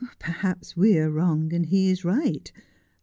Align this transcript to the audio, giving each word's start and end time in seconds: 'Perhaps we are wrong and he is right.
'Perhaps 0.17 0.75
we 0.75 0.97
are 0.97 1.11
wrong 1.11 1.53
and 1.53 1.67
he 1.67 1.91
is 1.91 2.03
right. 2.03 2.51